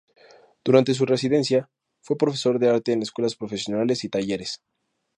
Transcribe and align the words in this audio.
Durante 0.63 0.95
su 0.95 1.05
residencia, 1.05 1.69
fue 2.01 2.17
profesor 2.17 2.57
de 2.57 2.69
arte 2.71 2.91
en 2.91 3.03
escuelas 3.03 3.35
profesionales 3.35 4.03
y 4.03 4.09
talleres. 4.09 4.63